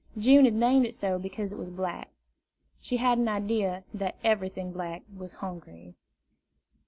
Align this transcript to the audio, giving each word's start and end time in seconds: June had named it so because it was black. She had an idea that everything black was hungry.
June 0.17 0.45
had 0.45 0.55
named 0.55 0.83
it 0.83 0.95
so 0.95 1.19
because 1.19 1.53
it 1.53 1.59
was 1.59 1.69
black. 1.69 2.09
She 2.79 2.97
had 2.97 3.19
an 3.19 3.27
idea 3.27 3.83
that 3.93 4.15
everything 4.23 4.71
black 4.71 5.03
was 5.15 5.33
hungry. 5.45 5.93